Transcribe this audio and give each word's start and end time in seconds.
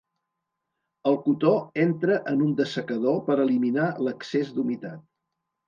El 1.11 1.17
cotó 1.25 1.51
entra 1.83 2.17
en 2.33 2.43
un 2.47 2.57
dessecador 2.63 3.21
per 3.29 3.39
eliminar 3.47 3.87
l'excés 4.09 4.53
d'humitat. 4.59 5.09